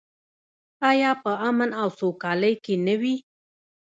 آیا 0.91 1.11
په 1.23 1.31
امن 1.49 1.69
او 1.81 1.87
سوکالۍ 1.99 2.53
کې 2.63 2.75
نه 2.85 2.95
وي؟ 3.01 3.15